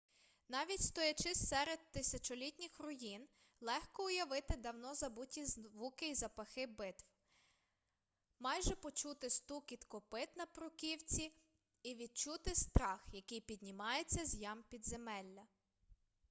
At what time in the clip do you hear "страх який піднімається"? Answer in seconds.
12.55-14.25